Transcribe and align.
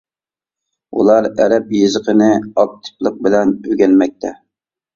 ئۇلار 1.01 1.27
ئەرەب 1.43 1.69
يېزىقىنى 1.75 2.31
ئاكتىپلىق 2.63 3.23
بىلەن 3.29 3.55
ئۆگەنمەكتە. 3.71 4.37